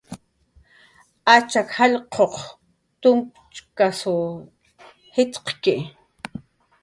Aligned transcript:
Achak 1.33 1.67
jallq'uq 1.77 2.35
tumpachkasw 3.01 4.19
jitxqki 5.13 5.75